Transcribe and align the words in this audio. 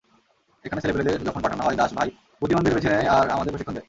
এখানে 0.65 0.81
ছেলেপেলেদের 0.83 1.25
যখন 1.27 1.41
পাঠানো 1.41 1.63
হয় 1.63 1.77
দাস 1.77 1.91
ভাই 1.97 2.09
বুদ্ধিমানদের 2.41 2.73
বেছে 2.75 2.89
নেয় 2.93 3.07
আর 3.15 3.25
আমাদের 3.35 3.51
প্রশিক্ষণ 3.53 3.73
দেয়। 3.73 3.79